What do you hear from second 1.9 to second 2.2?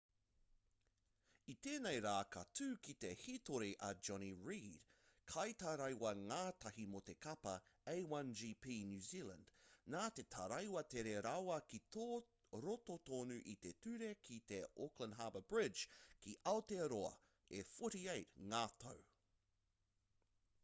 rā